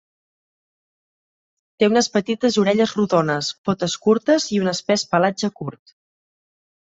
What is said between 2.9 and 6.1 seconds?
rodones, potes curtes i un espès pelatge curt.